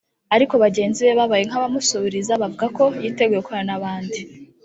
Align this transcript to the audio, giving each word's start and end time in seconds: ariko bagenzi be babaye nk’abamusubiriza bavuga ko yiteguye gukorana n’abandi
ariko 0.35 0.53
bagenzi 0.63 0.99
be 1.05 1.11
babaye 1.19 1.43
nk’abamusubiriza 1.47 2.39
bavuga 2.41 2.65
ko 2.77 2.83
yiteguye 3.03 3.39
gukorana 3.41 3.67
n’abandi 3.69 4.19